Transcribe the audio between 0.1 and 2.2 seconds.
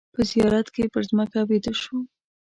په زیارت کې پر مځکه ویده شوم.